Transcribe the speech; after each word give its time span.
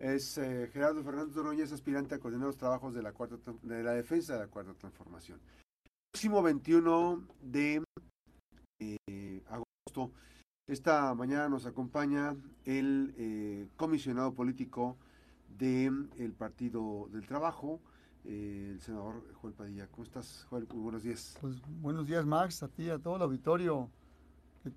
Es 0.00 0.38
eh, 0.38 0.70
Gerardo 0.72 1.04
Fernández 1.04 1.36
Noroña, 1.36 1.62
es 1.62 1.72
aspirante 1.72 2.14
a 2.14 2.18
coordinar 2.18 2.46
los 2.46 2.56
trabajos 2.56 2.94
de 2.94 3.02
la, 3.02 3.12
cuarta, 3.12 3.36
de 3.62 3.82
la 3.82 3.92
defensa 3.92 4.32
de 4.32 4.38
la 4.38 4.46
Cuarta 4.46 4.72
Transformación. 4.72 5.38
El 5.84 5.90
próximo 6.10 6.42
21 6.42 7.26
de 7.42 7.84
eh, 8.80 9.42
agosto, 9.46 10.10
esta 10.66 11.14
mañana 11.14 11.50
nos 11.50 11.66
acompaña 11.66 12.34
el 12.64 13.14
eh, 13.18 13.68
comisionado 13.76 14.32
político 14.32 14.96
del 15.58 16.08
el 16.16 16.32
Partido 16.32 17.06
del 17.12 17.26
Trabajo, 17.26 17.82
el 18.24 18.80
senador 18.80 19.22
Joel 19.34 19.52
Padilla. 19.52 19.86
¿Cómo 19.88 20.04
estás, 20.04 20.46
Joel? 20.48 20.66
Muy 20.72 20.82
buenos 20.82 21.02
días. 21.02 21.36
Pues 21.42 21.60
buenos 21.82 22.06
días, 22.06 22.24
Max, 22.24 22.62
a 22.62 22.68
ti, 22.68 22.88
a 22.88 22.98
todo 22.98 23.16
el 23.16 23.22
auditorio 23.22 23.90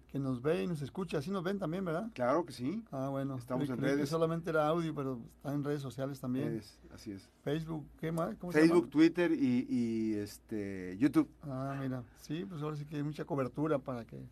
que, 0.07 0.19
nos 0.19 0.41
ve 0.41 0.63
y 0.63 0.67
nos 0.67 0.81
escucha. 0.81 1.17
Así 1.17 1.29
nos 1.29 1.43
ven 1.43 1.59
también, 1.59 1.83
¿verdad? 1.83 2.09
Claro 2.13 2.45
que 2.45 2.53
sí. 2.53 2.83
Ah, 2.91 3.09
bueno. 3.09 3.37
Estamos 3.37 3.69
en 3.69 3.75
creí 3.75 3.91
que 3.91 3.95
redes. 3.97 4.09
solamente 4.09 4.49
era 4.49 4.67
audio, 4.67 4.95
pero 4.95 5.19
está 5.35 5.53
en 5.53 5.63
redes 5.63 5.81
sociales 5.81 6.19
también. 6.19 6.57
Es- 6.57 6.79
así 6.93 7.11
es. 7.11 7.29
Facebook, 7.41 7.85
¿qué 7.99 8.11
más? 8.11 8.35
¿Cómo 8.37 8.53
se 8.53 8.61
Facebook? 8.61 8.89
Twitter 8.89 9.31
y, 9.31 9.67
y, 9.69 10.13
este 10.15 10.97
YouTube. 10.97 11.29
Ah, 11.43 11.77
mira. 11.81 12.03
Sí, 12.17 12.45
pues 12.45 12.61
ahora 12.61 12.75
sí 12.77 12.85
que 12.85 12.97
hay 12.97 13.03
mucha 13.03 13.25
cobertura 13.25 13.79
para 13.79 14.05
que 14.05 14.25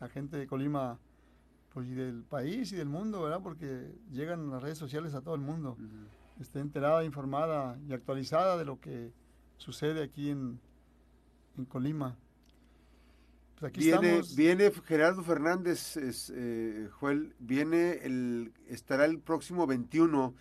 la 0.00 0.08
gente 0.08 0.38
de 0.38 0.46
Colima, 0.46 0.98
pues 1.72 1.86
y 1.88 1.94
del 1.94 2.24
país 2.24 2.72
y 2.72 2.76
del 2.76 2.88
mundo, 2.88 3.22
¿verdad? 3.22 3.40
Porque 3.42 3.94
llegan 4.10 4.50
las 4.50 4.62
redes 4.62 4.78
sociales 4.78 5.14
a 5.14 5.20
todo 5.20 5.34
el 5.34 5.40
mundo. 5.42 5.76
Esté 6.40 6.60
enterada, 6.60 7.04
informada 7.04 7.78
y 7.86 7.92
actualizada 7.92 8.56
de 8.56 8.64
lo 8.64 8.80
que 8.80 9.12
sucede 9.58 10.02
aquí 10.02 10.30
en, 10.30 10.60
en 11.56 11.64
Colima. 11.66 12.16
Pues 13.64 13.70
aquí 13.70 13.80
Viene, 13.80 14.08
estamos. 14.08 14.36
viene 14.36 14.70
Gerardo 14.84 15.22
Fernández, 15.22 15.96
es, 15.96 16.30
eh, 16.36 16.90
Joel, 17.00 17.34
viene 17.38 17.92
el, 18.02 18.52
estará 18.68 19.06
el 19.06 19.20
próximo 19.20 19.66
21. 19.66 20.34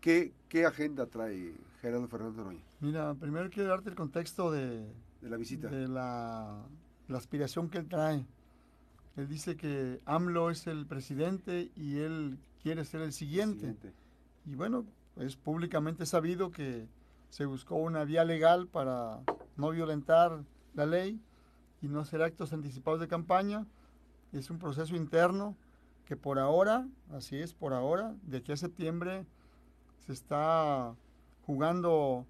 ¿Qué, 0.00 0.32
qué 0.48 0.64
agenda 0.64 1.04
trae 1.04 1.52
Gerardo 1.82 2.08
Fernández 2.08 2.36
Noroña 2.38 2.64
Mira, 2.80 3.14
primero 3.16 3.50
quiero 3.50 3.68
darte 3.68 3.90
el 3.90 3.96
contexto 3.96 4.50
de, 4.50 4.90
de 5.20 5.28
la 5.28 5.36
visita? 5.36 5.68
de 5.68 5.88
la, 5.88 6.64
la 7.08 7.18
aspiración 7.18 7.68
que 7.68 7.76
él 7.76 7.86
trae. 7.86 8.24
Él 9.16 9.28
dice 9.28 9.56
que 9.56 10.00
AMLO 10.06 10.48
es 10.48 10.66
el 10.66 10.86
presidente 10.86 11.70
y 11.76 11.98
él 11.98 12.38
quiere 12.62 12.86
ser 12.86 13.02
el 13.02 13.12
siguiente. 13.12 13.58
Siguiente. 13.58 13.92
Y 14.46 14.54
bueno, 14.54 14.86
es 15.16 15.36
públicamente 15.36 16.06
sabido 16.06 16.50
que 16.50 16.88
se 17.28 17.44
buscó 17.44 17.76
una 17.76 18.04
vía 18.04 18.24
legal 18.24 18.68
para 18.68 19.20
no 19.58 19.68
violentar 19.68 20.44
la 20.72 20.86
ley 20.86 21.20
y 21.80 21.88
no 21.88 22.00
hacer 22.00 22.22
actos 22.22 22.52
anticipados 22.52 23.00
de 23.00 23.08
campaña. 23.08 23.66
Es 24.32 24.50
un 24.50 24.58
proceso 24.58 24.96
interno 24.96 25.56
que 26.04 26.16
por 26.16 26.38
ahora, 26.38 26.86
así 27.12 27.36
es, 27.36 27.54
por 27.54 27.72
ahora, 27.72 28.14
de 28.22 28.38
aquí 28.38 28.52
a 28.52 28.56
septiembre, 28.56 29.26
se 30.06 30.12
está 30.12 30.94
jugando 31.46 32.26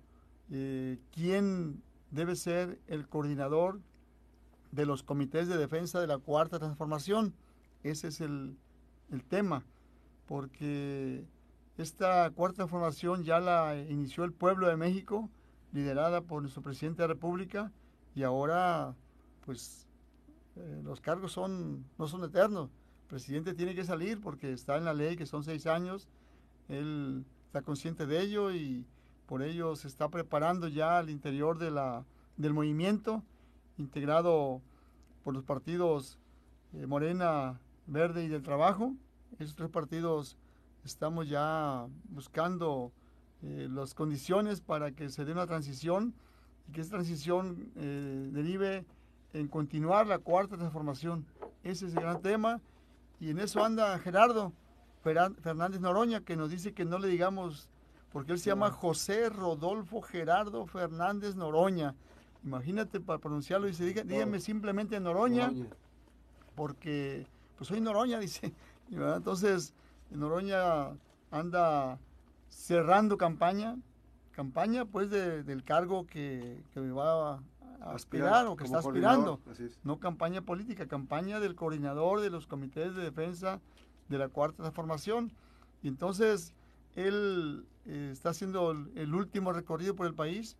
eh, 0.50 0.98
quién 1.12 1.82
debe 2.10 2.36
ser 2.36 2.78
el 2.86 3.08
coordinador 3.08 3.80
de 4.72 4.86
los 4.86 5.02
comités 5.02 5.48
de 5.48 5.56
defensa 5.56 6.00
de 6.00 6.06
la 6.06 6.18
cuarta 6.18 6.58
transformación. 6.58 7.34
Ese 7.82 8.08
es 8.08 8.20
el, 8.20 8.56
el 9.10 9.24
tema, 9.24 9.64
porque 10.26 11.24
esta 11.78 12.30
cuarta 12.30 12.56
transformación 12.56 13.24
ya 13.24 13.40
la 13.40 13.76
inició 13.88 14.24
el 14.24 14.32
pueblo 14.32 14.68
de 14.68 14.76
México, 14.76 15.30
liderada 15.72 16.20
por 16.20 16.42
nuestro 16.42 16.62
presidente 16.62 17.02
de 17.02 17.08
la 17.08 17.14
República, 17.14 17.72
y 18.14 18.22
ahora, 18.24 18.94
pues, 19.50 19.84
eh, 20.54 20.80
los 20.84 21.00
cargos 21.00 21.32
son, 21.32 21.84
no 21.98 22.06
son 22.06 22.22
eternos. 22.22 22.70
El 23.02 23.08
presidente 23.08 23.52
tiene 23.52 23.74
que 23.74 23.82
salir 23.82 24.20
porque 24.20 24.52
está 24.52 24.76
en 24.76 24.84
la 24.84 24.94
ley 24.94 25.16
que 25.16 25.26
son 25.26 25.42
seis 25.42 25.66
años. 25.66 26.06
Él 26.68 27.24
está 27.46 27.62
consciente 27.62 28.06
de 28.06 28.20
ello 28.20 28.52
y 28.52 28.86
por 29.26 29.42
ello 29.42 29.74
se 29.74 29.88
está 29.88 30.08
preparando 30.08 30.68
ya 30.68 30.98
al 30.98 31.10
interior 31.10 31.58
de 31.58 31.72
la, 31.72 32.04
del 32.36 32.54
movimiento, 32.54 33.24
integrado 33.76 34.62
por 35.24 35.34
los 35.34 35.42
partidos 35.42 36.16
eh, 36.72 36.86
Morena, 36.86 37.58
Verde 37.88 38.22
y 38.22 38.28
del 38.28 38.44
Trabajo. 38.44 38.94
Esos 39.40 39.56
tres 39.56 39.70
partidos 39.70 40.36
estamos 40.84 41.28
ya 41.28 41.88
buscando 42.04 42.92
eh, 43.42 43.66
las 43.68 43.94
condiciones 43.94 44.60
para 44.60 44.92
que 44.92 45.08
se 45.08 45.24
dé 45.24 45.32
una 45.32 45.48
transición 45.48 46.14
y 46.68 46.72
que 46.72 46.82
esa 46.82 46.90
transición 46.90 47.72
eh, 47.74 48.30
derive 48.32 48.86
en 49.32 49.48
continuar 49.48 50.06
la 50.06 50.18
cuarta 50.18 50.56
transformación. 50.56 51.26
Ese 51.62 51.86
es 51.86 51.94
el 51.94 52.00
gran 52.02 52.20
tema 52.22 52.60
y 53.20 53.30
en 53.30 53.38
eso 53.38 53.64
anda 53.64 53.98
Gerardo 53.98 54.52
Fernández 55.02 55.80
Noroña 55.80 56.20
que 56.20 56.36
nos 56.36 56.50
dice 56.50 56.72
que 56.72 56.84
no 56.84 56.98
le 56.98 57.08
digamos, 57.08 57.68
porque 58.12 58.32
él 58.32 58.38
se 58.38 58.50
llama 58.50 58.70
José 58.70 59.28
Rodolfo 59.30 60.00
Gerardo 60.02 60.66
Fernández 60.66 61.36
Noroña. 61.36 61.94
Imagínate 62.44 63.00
para 63.00 63.18
pronunciarlo, 63.18 63.66
dice, 63.66 63.84
"Diga- 63.84 64.02
dígame 64.04 64.40
simplemente 64.40 64.98
Noroña 65.00 65.50
porque 66.54 67.26
pues 67.56 67.68
soy 67.68 67.80
Noroña, 67.80 68.18
dice. 68.20 68.52
Entonces, 68.90 69.74
Noroña 70.10 70.88
anda 71.30 71.98
cerrando 72.48 73.16
campaña, 73.16 73.76
campaña 74.32 74.84
pues 74.84 75.10
de- 75.10 75.42
del 75.44 75.62
cargo 75.62 76.06
que, 76.06 76.62
que 76.72 76.80
va 76.90 77.34
a 77.34 77.40
aspirar 77.80 78.46
o 78.46 78.56
que 78.56 78.64
está 78.64 78.78
aspirando. 78.78 79.40
Es. 79.58 79.78
No 79.84 79.98
campaña 79.98 80.42
política, 80.42 80.86
campaña 80.86 81.40
del 81.40 81.54
coordinador 81.54 82.20
de 82.20 82.30
los 82.30 82.46
comités 82.46 82.94
de 82.94 83.02
defensa 83.02 83.60
de 84.08 84.18
la 84.18 84.28
cuarta 84.28 84.58
transformación. 84.62 85.30
Y 85.82 85.88
entonces 85.88 86.52
él 86.94 87.64
eh, 87.86 88.10
está 88.12 88.30
haciendo 88.30 88.70
el, 88.72 88.90
el 88.96 89.14
último 89.14 89.52
recorrido 89.52 89.94
por 89.94 90.06
el 90.06 90.14
país. 90.14 90.56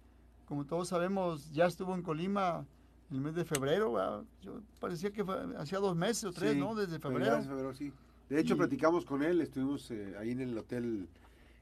Como 0.47 0.64
todos 0.66 0.88
sabemos, 0.88 1.50
ya 1.53 1.66
estuvo 1.66 1.94
en 1.94 2.03
Colima 2.03 2.64
el 3.10 3.20
mes 3.20 3.34
de 3.34 3.44
febrero. 3.44 3.92
¿verdad? 3.92 4.22
Yo 4.42 4.60
parecía 4.81 5.10
que 5.12 5.25
hacía 5.58 5.78
dos 5.78 5.97
meses 5.97 6.25
o 6.25 6.32
tres, 6.32 6.52
Sí, 6.54 6.58
¿no? 6.58 6.75
Desde 6.75 6.98
febrero. 6.98 7.75
sí. 7.75 7.92
De 8.28 8.41
hecho, 8.41 8.54
Y- 8.54 8.58
platicamos 8.58 9.04
con 9.04 9.22
él, 9.25 9.41
estuvimos 9.41 9.91
eh, 9.91 10.14
ahí 10.19 10.31
en 10.31 10.41
el 10.41 10.56
hotel, 10.56 11.08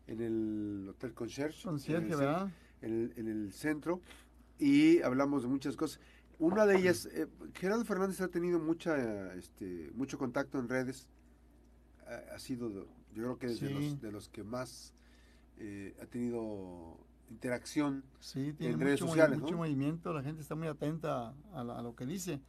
en 0.06 0.20
el 0.20 0.86
hotel 0.90 1.14
Concierge. 1.14 1.62
Concierge, 1.64 2.06
en 2.06 2.12
el, 2.12 2.18
¿verdad? 2.18 2.50
en 2.82 2.92
el, 2.92 3.12
en 3.16 3.28
el 3.28 3.52
centro 3.52 4.00
y 4.58 5.00
hablamos 5.02 5.42
de 5.42 5.48
muchas 5.48 5.76
cosas. 5.76 6.00
Una 6.38 6.66
de 6.66 6.76
ellas, 6.78 7.06
eh, 7.12 7.26
Gerardo 7.54 7.84
Fernández 7.84 8.20
ha 8.20 8.28
tenido 8.28 8.58
mucha, 8.60 9.34
este, 9.34 9.90
mucho 9.94 10.18
contacto 10.18 10.58
en 10.58 10.68
redes. 10.68 11.08
Ha, 12.06 12.34
ha 12.34 12.38
sido, 12.38 12.70
yo 13.12 13.22
creo 13.22 13.38
que 13.38 13.46
es 13.46 13.60
de, 13.60 13.70
los, 13.70 14.00
de 14.00 14.12
los 14.12 14.28
que 14.28 14.44
más 14.44 14.94
eh, 15.58 15.96
ha 16.00 16.06
tenido 16.06 16.96
interacción. 17.30 18.04
Sí, 18.20 18.52
tiene 18.52 18.72
en 18.74 18.78
mucho, 18.78 18.84
redes 18.86 19.00
movi- 19.02 19.06
sociales, 19.08 19.38
mucho 19.40 19.52
¿no? 19.52 19.58
movimiento, 19.58 20.12
la 20.12 20.22
gente 20.22 20.40
está 20.42 20.54
muy 20.54 20.68
atenta 20.68 21.34
a, 21.52 21.64
la- 21.64 21.78
a 21.78 21.82
lo 21.82 21.94
que 21.96 22.06
dice. 22.06 22.40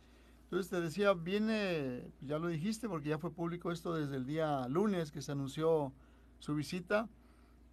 Entonces 0.44 0.70
te 0.70 0.82
decía, 0.82 1.14
viene, 1.14 2.12
ya 2.22 2.40
lo 2.40 2.48
dijiste 2.48 2.88
porque 2.90 3.10
ya 3.10 3.20
fue 3.20 3.32
público 3.32 3.72
esto 3.72 3.94
desde 3.96 4.16
el 4.16 4.26
día 4.26 4.68
lunes 4.68 5.12
que 5.12 5.22
se 5.22 5.32
anunció 5.32 5.94
su 6.40 6.56
visita, 6.56 7.08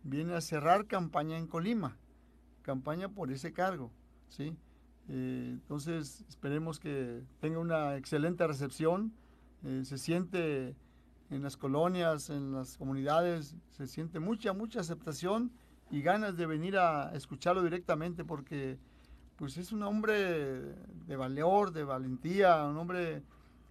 viene 0.03 0.35
a 0.35 0.41
cerrar 0.41 0.87
campaña 0.87 1.39
en 1.39 1.47
Colima, 1.47 1.97
campaña 2.63 3.09
por 3.09 3.31
ese 3.31 3.53
cargo, 3.53 3.93
¿sí? 4.29 4.57
Eh, 5.09 5.51
entonces 5.53 6.25
esperemos 6.29 6.81
que 6.81 7.23
tenga 7.41 7.59
una 7.59 7.97
excelente 7.97 8.47
recepción, 8.47 9.13
eh, 9.65 9.83
se 9.85 9.99
siente 9.99 10.75
en 11.31 11.43
las 11.43 11.57
colonias, 11.57 12.31
en 12.31 12.53
las 12.53 12.77
comunidades, 12.77 13.57
se 13.71 13.87
siente 13.87 14.21
mucha, 14.21 14.53
mucha 14.53 14.81
aceptación 14.81 15.51
y 15.91 16.03
ganas 16.03 16.37
de 16.37 16.47
venir 16.47 16.77
a 16.79 17.13
escucharlo 17.15 17.63
directamente 17.63 18.25
porque 18.25 18.79
pues 19.37 19.57
es 19.59 19.71
un 19.73 19.83
hombre 19.83 20.15
de 21.07 21.17
valor, 21.17 21.73
de 21.73 21.85
valentía, 21.85 22.65
un 22.65 22.77
hombre 22.79 23.23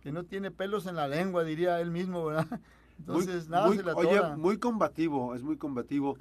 que 0.01 0.11
no 0.11 0.23
tiene 0.23 0.51
pelos 0.51 0.85
en 0.85 0.95
la 0.95 1.07
lengua, 1.07 1.43
diría 1.43 1.81
él 1.81 1.91
mismo, 1.91 2.25
¿verdad? 2.25 2.61
Entonces, 2.99 3.45
Muy- 3.47 3.51
nada 3.51 3.67
muy- 3.67 3.77
se 3.77 3.83
le 3.83 3.91
Oye, 3.93 4.17
atora. 4.19 4.37
muy 4.37 4.57
combativo, 4.57 5.33
es 5.35 5.43
muy 5.43 5.57
combativo. 5.57 6.17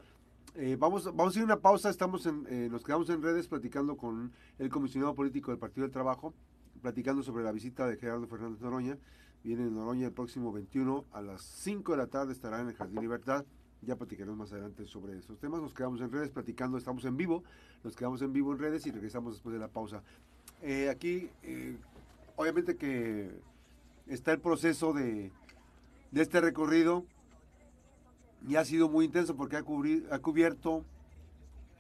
Eh, 0.56 0.76
vamos, 0.78 1.05
vamos 1.17 1.34
a 1.34 1.38
ir 1.38 1.43
a 1.43 1.46
una 1.46 1.61
pausa, 1.61 1.90
estamos 1.90 2.26
en, 2.26 2.46
eh, 2.49 2.69
nos 2.70 2.84
quedamos 2.84 3.11
en 3.11 3.20
redes 3.20 3.49
platicando 3.49 3.96
con 3.96 4.31
el 4.61 4.69
comisionado 4.69 5.12
político 5.12 5.50
del 5.50 5.58
Partido 5.58 5.82
del 5.82 5.90
Trabajo, 5.90 6.32
platicando 6.81 7.25
sobre 7.25 7.43
la 7.43 7.50
visita 7.50 7.88
de 7.88 7.96
Gerardo 7.96 8.29
Fernández 8.29 8.61
Noroña. 8.61 8.96
Viene 9.43 9.64
en 9.64 9.75
Noroña 9.75 10.06
el 10.06 10.12
próximo 10.12 10.52
21 10.52 11.06
a 11.11 11.23
las 11.23 11.43
5 11.43 11.90
de 11.90 11.99
la 11.99 12.06
tarde, 12.06 12.32
estará 12.32 12.61
en 12.61 12.69
el 12.69 12.75
Jardín 12.75 13.00
Libertad. 13.00 13.44
Ya 13.82 13.96
platicaremos 13.96 14.38
más 14.38 14.52
adelante 14.52 14.87
sobre 14.87 15.19
esos 15.19 15.40
temas. 15.40 15.61
Nos 15.61 15.75
quedamos 15.75 16.00
en 16.00 16.12
redes 16.12 16.31
platicando, 16.31 16.79
estamos 16.79 17.05
en 17.05 17.17
vivo, 17.17 17.43
nos 17.82 17.96
quedamos 17.96 18.23
en 18.23 18.32
vivo 18.32 18.52
en 18.52 18.61
redes 18.61 18.87
y 18.87 18.93
regresamos 18.93 19.34
después 19.34 19.55
de 19.55 19.58
la 19.58 19.69
pausa. 19.69 20.05
Eh, 20.62 20.88
aquí, 20.88 21.31
eh, 21.43 21.76
obviamente 22.37 22.76
que 22.76 23.29
está 24.06 24.31
el 24.31 24.38
proceso 24.38 24.93
de, 24.93 25.32
de 26.12 26.23
este 26.23 26.40
recorrido 26.40 27.05
y 28.46 28.56
ha 28.56 28.64
sido 28.64 28.88
muy 28.88 29.06
intenso 29.06 29.35
porque 29.37 29.56
ha, 29.56 29.64
cubri- 29.64 30.05
ha 30.11 30.19
cubierto, 30.19 30.85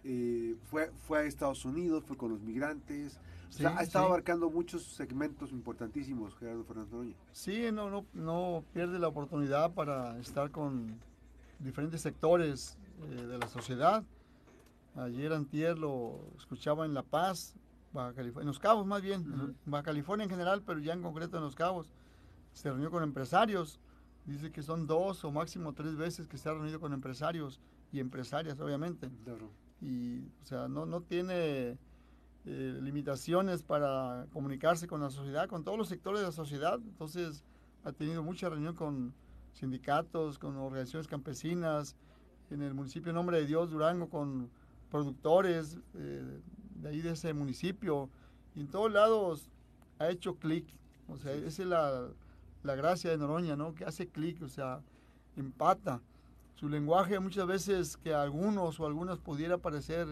eh, 0.04 0.56
fue, 0.70 0.90
fue 1.06 1.18
a 1.20 1.22
Estados 1.24 1.64
Unidos, 1.64 2.04
fue 2.06 2.16
con 2.16 2.30
los 2.30 2.40
migrantes, 2.40 3.18
o 3.48 3.52
sea, 3.52 3.70
Sí, 3.70 3.76
ha 3.78 3.82
estado 3.82 4.06
sí. 4.06 4.08
abarcando 4.10 4.50
muchos 4.50 4.82
segmentos 4.84 5.52
importantísimos, 5.52 6.34
Gerardo 6.36 6.64
Fernández 6.64 6.92
Noroña. 6.92 7.14
Sí, 7.32 7.70
no, 7.72 7.88
no, 7.90 8.04
no 8.12 8.64
pierde 8.72 8.98
la 8.98 9.08
oportunidad 9.08 9.72
para 9.72 10.18
estar 10.18 10.50
con 10.50 10.98
diferentes 11.60 12.00
sectores 12.00 12.76
eh, 13.10 13.26
de 13.26 13.38
la 13.38 13.48
sociedad. 13.48 14.02
Ayer 14.96 15.32
antier 15.32 15.78
lo 15.78 16.20
escuchaba 16.36 16.84
en 16.84 16.94
La 16.94 17.02
Paz, 17.02 17.54
Baja 17.92 18.12
California, 18.14 18.42
en 18.42 18.48
Los 18.48 18.58
Cabos 18.58 18.86
más 18.86 19.02
bien, 19.02 19.22
en 19.22 19.70
Baja 19.70 19.84
California 19.84 20.24
en 20.24 20.30
general, 20.30 20.62
pero 20.66 20.80
ya 20.80 20.92
en 20.92 21.02
concreto 21.02 21.36
en 21.36 21.44
Los 21.44 21.54
Cabos. 21.54 21.88
Se 22.52 22.68
reunió 22.70 22.90
con 22.90 23.02
empresarios, 23.02 23.80
dice 24.26 24.50
que 24.50 24.62
son 24.62 24.86
dos 24.86 25.24
o 25.24 25.30
máximo 25.30 25.72
tres 25.72 25.96
veces 25.96 26.26
que 26.26 26.38
se 26.38 26.48
ha 26.48 26.52
reunido 26.52 26.80
con 26.80 26.92
empresarios 26.92 27.60
y 27.92 28.00
empresarias, 28.00 28.58
obviamente. 28.60 29.10
Y, 29.80 30.20
o 30.42 30.44
sea, 30.44 30.68
no, 30.68 30.86
no 30.86 31.02
tiene 31.02 31.78
eh, 32.46 32.78
limitaciones 32.82 33.62
para 33.62 34.26
comunicarse 34.32 34.86
con 34.86 35.00
la 35.00 35.10
sociedad, 35.10 35.48
con 35.48 35.64
todos 35.64 35.78
los 35.78 35.88
sectores 35.88 36.20
de 36.20 36.26
la 36.26 36.32
sociedad. 36.32 36.78
Entonces, 36.82 37.44
ha 37.84 37.92
tenido 37.92 38.22
mucha 38.22 38.48
reunión 38.48 38.74
con 38.74 39.14
sindicatos, 39.52 40.38
con 40.38 40.56
organizaciones 40.56 41.06
campesinas, 41.06 41.96
en 42.50 42.62
el 42.62 42.74
municipio 42.74 43.12
Nombre 43.12 43.38
de 43.38 43.46
Dios, 43.46 43.70
Durango, 43.70 44.08
con 44.08 44.50
productores 44.90 45.78
eh, 45.94 46.40
de 46.76 46.88
ahí 46.88 47.00
de 47.00 47.12
ese 47.12 47.32
municipio. 47.32 48.08
Y 48.54 48.60
en 48.60 48.68
todos 48.68 48.92
lados 48.92 49.50
ha 49.98 50.08
hecho 50.08 50.36
clic. 50.36 50.66
O 51.08 51.16
sea, 51.16 51.32
esa 51.32 51.62
es 51.62 51.68
la, 51.68 52.08
la 52.64 52.74
gracia 52.74 53.10
de 53.10 53.18
Noroña, 53.18 53.56
¿no? 53.56 53.74
Que 53.74 53.84
hace 53.84 54.08
clic, 54.08 54.42
o 54.42 54.48
sea, 54.48 54.80
empata. 55.36 56.00
Su 56.54 56.68
lenguaje 56.68 57.20
muchas 57.20 57.46
veces 57.46 57.96
que 57.96 58.14
a 58.14 58.22
algunos 58.22 58.80
o 58.80 58.86
algunas 58.86 59.18
pudiera 59.18 59.58
parecer 59.58 60.06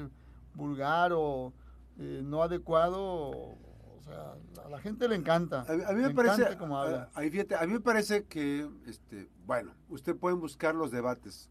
vulgar 0.54 1.12
o 1.14 1.52
eh, 1.98 2.20
no 2.22 2.42
adecuado, 2.42 3.00
o 3.30 4.02
sea, 4.04 4.34
a 4.64 4.68
la 4.68 4.78
gente 4.80 5.08
le 5.08 5.16
encanta. 5.16 5.64
A, 5.68 5.92
mí 5.92 6.02
me, 6.02 6.10
parece, 6.10 6.56
como 6.58 6.78
habla. 6.78 7.10
A, 7.14 7.20
a, 7.20 7.66
mí 7.66 7.72
me 7.72 7.80
parece 7.80 8.24
que, 8.24 8.68
este, 8.86 9.28
bueno, 9.46 9.72
usted 9.88 10.14
pueden 10.14 10.38
buscar 10.38 10.74
los 10.74 10.90
debates, 10.90 11.48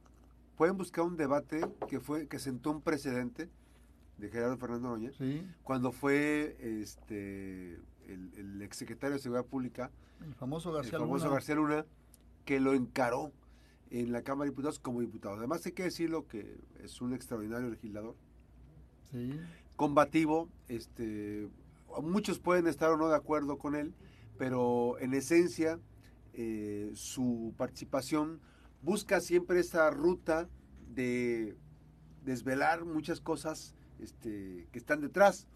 pueden 0.56 0.78
buscar 0.78 1.06
un 1.06 1.18
debate 1.18 1.62
que 1.88 2.00
fue 2.00 2.28
que 2.28 2.38
sentó 2.38 2.70
un 2.70 2.82
precedente 2.82 3.50
de 4.18 4.30
Gerardo 4.30 4.58
Fernando 4.58 4.90
Noroña, 4.90 5.12
cuando 5.64 5.92
fue 5.92 6.56
este 6.60 7.80
el, 8.08 8.32
el 8.36 8.62
exsecretario 8.62 9.16
de 9.16 9.22
Seguridad 9.22 9.46
Pública, 9.46 9.92
el 10.26 10.34
famoso 10.36 10.72
García, 10.72 10.98
el 10.98 11.00
famoso 11.00 11.30
García 11.30 11.56
Luna, 11.56 11.86
que 12.46 12.60
lo 12.60 12.74
encaró 12.74 13.32
en 13.90 14.12
la 14.12 14.24
Cámara 14.24 14.46
de 14.46 14.52
Diputados 14.52 14.80
como 14.80 15.02
diputado. 15.02 15.36
Además 15.36 15.66
hay 15.66 15.74
que 15.74 15.84
decirlo 15.84 16.28
que 16.28 16.58
es 16.80 17.02
un 17.02 17.14
extraordinario 17.14 17.70
legislador. 17.70 18.16
Combativo, 19.76 20.48
este, 20.70 21.50
muchos 22.02 22.40
pueden 22.40 22.68
estar 22.68 22.92
o 22.92 22.98
no 22.98 23.10
de 23.10 23.16
acuerdo 23.16 23.58
con 23.58 23.76
él, 23.76 23.94
pero 24.38 24.98
en 25.00 25.14
esencia 25.14 25.80
eh, 26.34 26.92
su 26.94 27.54
participación 27.58 28.40
busca 28.82 29.20
siempre 29.20 29.60
esa 29.60 29.90
ruta 29.90 30.48
de 30.94 31.58
desvelar 32.24 32.86
muchas 32.86 33.20
cosas 33.20 33.76
este, 34.00 34.68
que 34.72 34.80
están 34.80 35.02
detrás 35.02 35.48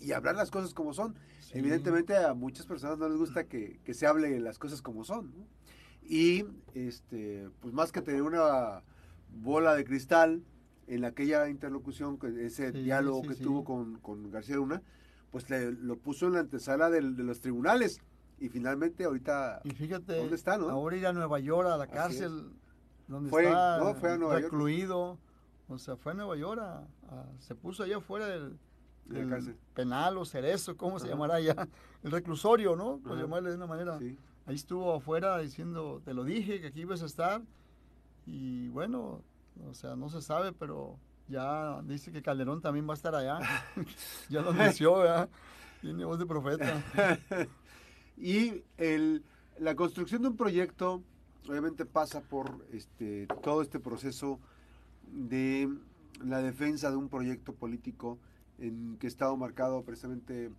y 0.00 0.12
hablar 0.12 0.36
las 0.36 0.50
cosas 0.50 0.74
como 0.74 0.94
son. 0.94 1.16
Evidentemente 1.52 2.16
a 2.16 2.34
muchas 2.34 2.66
personas 2.66 2.98
no 2.98 3.08
les 3.08 3.18
gusta 3.18 3.44
que, 3.44 3.80
que 3.84 3.94
se 3.94 4.06
hable 4.06 4.40
las 4.40 4.58
cosas 4.58 4.82
como 4.82 5.04
son. 5.04 5.32
Y 6.02 6.44
este, 6.74 7.48
pues 7.60 7.72
más 7.72 7.92
que 7.92 8.02
tener 8.02 8.22
una 8.22 8.82
bola 9.30 9.74
de 9.74 9.84
cristal 9.84 10.42
en 10.86 11.04
aquella 11.04 11.48
interlocución, 11.48 12.18
ese 12.38 12.72
diálogo 12.72 13.22
que 13.22 13.34
tuvo 13.34 13.64
con, 13.64 13.98
con, 14.00 14.30
García 14.30 14.56
Luna, 14.56 14.82
pues 15.30 15.48
le, 15.48 15.72
lo 15.72 15.96
puso 15.96 16.26
en 16.26 16.34
la 16.34 16.40
antesala 16.40 16.90
de, 16.90 17.00
de 17.00 17.22
los 17.22 17.40
tribunales. 17.40 18.00
Y 18.38 18.48
finalmente 18.48 19.04
ahorita, 19.04 19.62
y 19.64 19.70
fíjate, 19.70 20.16
¿dónde 20.16 20.34
está? 20.34 20.58
No? 20.58 20.68
Ahora 20.68 20.96
ir 20.96 21.06
a 21.06 21.12
Nueva 21.12 21.38
York, 21.38 21.68
a 21.68 21.76
la 21.76 21.86
cárcel, 21.86 22.50
donde 23.06 23.30
fue, 23.30 23.44
está 23.44 23.78
no, 23.78 23.94
fue 23.94 24.12
a 24.12 24.18
Nueva 24.18 24.40
recluido. 24.40 25.18
O 25.68 25.78
sea, 25.78 25.96
fue 25.96 26.12
a 26.12 26.14
Nueva 26.16 26.36
York, 26.36 26.60
se 27.38 27.54
puso 27.54 27.84
allá 27.84 27.98
afuera 27.98 28.26
del, 28.26 28.58
penal 29.74 30.18
o 30.18 30.24
cerezo, 30.24 30.76
¿cómo 30.76 30.98
se 30.98 31.08
llamará 31.08 31.40
ya? 31.40 31.68
El 32.02 32.10
reclusorio, 32.10 32.76
¿no? 32.76 32.98
Por 32.98 33.18
llamarle 33.18 33.50
de 33.50 33.56
una 33.56 33.66
manera. 33.66 33.98
Ahí 34.46 34.54
estuvo 34.54 34.94
afuera 34.94 35.38
diciendo, 35.38 36.02
te 36.04 36.12
lo 36.14 36.24
dije, 36.24 36.60
que 36.60 36.68
aquí 36.68 36.82
ibas 36.82 37.02
a 37.02 37.06
estar. 37.06 37.42
Y 38.26 38.68
bueno, 38.68 39.22
o 39.68 39.74
sea, 39.74 39.96
no 39.96 40.08
se 40.08 40.20
sabe, 40.20 40.52
pero 40.52 40.98
ya 41.28 41.80
dice 41.82 42.12
que 42.12 42.22
Calderón 42.22 42.60
también 42.60 42.86
va 42.88 42.92
a 42.92 42.96
estar 42.96 43.14
allá. 43.14 43.38
ya 44.28 44.42
lo 44.42 44.50
anunció, 44.50 44.98
¿verdad? 44.98 45.28
Tiene 45.80 46.04
voz 46.04 46.18
de 46.18 46.26
profeta. 46.26 46.82
y 48.16 48.62
el, 48.76 49.24
la 49.58 49.74
construcción 49.74 50.22
de 50.22 50.28
un 50.28 50.36
proyecto 50.36 51.02
obviamente 51.48 51.84
pasa 51.84 52.20
por 52.20 52.66
este, 52.72 53.26
todo 53.42 53.62
este 53.62 53.80
proceso 53.80 54.40
de 55.06 55.68
la 56.22 56.38
defensa 56.38 56.90
de 56.90 56.96
un 56.96 57.08
proyecto 57.08 57.52
político 57.52 58.18
en 58.58 58.96
que 58.98 59.06
ha 59.06 59.08
estado 59.08 59.36
marcado 59.36 59.82
precisamente 59.82 60.50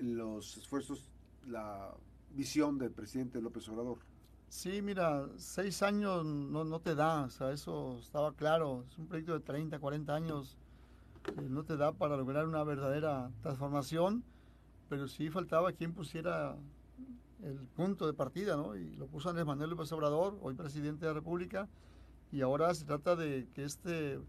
los 0.00 0.56
esfuerzos, 0.56 1.08
la 1.46 1.94
visión 2.34 2.78
del 2.78 2.90
presidente 2.90 3.40
López 3.40 3.68
Obrador. 3.68 3.98
Sí, 4.48 4.80
mira, 4.80 5.28
seis 5.36 5.82
años 5.82 6.24
no, 6.24 6.64
no 6.64 6.80
te 6.80 6.94
da, 6.94 7.24
o 7.24 7.30
sea, 7.30 7.50
eso 7.50 7.98
estaba 7.98 8.32
claro. 8.32 8.84
Es 8.88 8.98
un 8.98 9.06
proyecto 9.06 9.34
de 9.34 9.40
30, 9.40 9.78
40 9.78 10.14
años, 10.14 10.56
eh, 11.36 11.42
no 11.48 11.64
te 11.64 11.76
da 11.76 11.92
para 11.92 12.16
lograr 12.16 12.46
una 12.46 12.62
verdadera 12.62 13.30
transformación, 13.42 14.22
pero 14.88 15.08
sí 15.08 15.30
faltaba 15.30 15.72
quien 15.72 15.92
pusiera 15.92 16.56
el 17.42 17.58
punto 17.76 18.06
de 18.06 18.14
partida, 18.14 18.56
¿no? 18.56 18.76
Y 18.76 18.94
lo 18.96 19.06
puso 19.06 19.28
Andrés 19.28 19.46
Manuel 19.46 19.70
López 19.70 19.90
Obrador, 19.92 20.38
hoy 20.40 20.54
presidente 20.54 21.04
de 21.04 21.12
la 21.12 21.18
República, 21.18 21.68
y 22.32 22.40
ahora 22.40 22.72
se 22.74 22.84
trata 22.84 23.16
de 23.16 23.48
que 23.54 23.64
este 23.64 24.20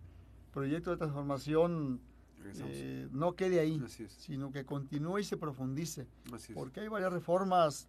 proyecto 0.52 0.92
de 0.92 0.98
transformación 0.98 2.02
eh, 2.70 3.08
no 3.12 3.36
quede 3.36 3.60
ahí, 3.60 3.80
sino 4.10 4.52
que 4.52 4.66
continúe 4.66 5.20
y 5.20 5.24
se 5.24 5.38
profundice. 5.38 6.08
Porque 6.54 6.82
hay 6.82 6.88
varias 6.88 7.12
reformas 7.12 7.88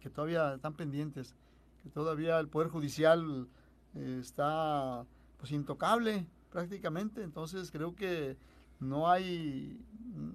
que 0.00 0.10
todavía 0.10 0.54
están 0.54 0.74
pendientes, 0.74 1.34
que 1.82 1.90
todavía 1.90 2.38
el 2.38 2.48
Poder 2.48 2.68
Judicial 2.68 3.48
eh, 3.94 4.18
está 4.20 5.04
pues 5.38 5.52
intocable 5.52 6.26
prácticamente, 6.50 7.22
entonces 7.22 7.70
creo 7.70 7.94
que 7.94 8.36
no 8.80 9.08
hay, 9.08 9.78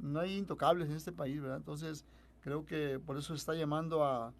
no 0.02 0.20
hay 0.20 0.38
intocables 0.38 0.90
en 0.90 0.96
este 0.96 1.12
país, 1.12 1.42
¿verdad? 1.42 1.58
Entonces 1.58 2.06
creo 2.42 2.66
que 2.66 3.00
por 3.00 3.18
eso 3.18 3.34
se 3.34 3.38
está 3.38 3.54
llamando 3.56 4.04
a, 4.06 4.34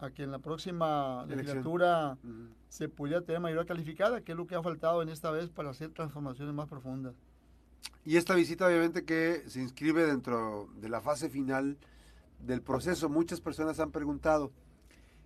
a 0.00 0.10
que 0.10 0.22
en 0.22 0.30
la 0.30 0.38
próxima 0.38 1.24
legislatura 1.26 2.18
se 2.68 2.88
pudiera 2.88 3.22
tener 3.22 3.40
mayoría 3.40 3.64
calificada, 3.64 4.20
que 4.20 4.32
es 4.32 4.38
lo 4.38 4.46
que 4.46 4.54
ha 4.54 4.62
faltado 4.62 5.02
en 5.02 5.08
esta 5.08 5.30
vez 5.30 5.50
para 5.50 5.70
hacer 5.70 5.90
transformaciones 5.90 6.54
más 6.54 6.68
profundas. 6.68 7.14
Y 8.04 8.16
esta 8.16 8.34
visita 8.34 8.66
obviamente 8.66 9.04
que 9.04 9.44
se 9.46 9.60
inscribe 9.60 10.06
dentro 10.06 10.68
de 10.76 10.88
la 10.88 11.00
fase 11.00 11.30
final 11.30 11.78
del 12.40 12.60
proceso. 12.60 13.08
Muchas 13.08 13.40
personas 13.40 13.80
han 13.80 13.90
preguntado 13.90 14.52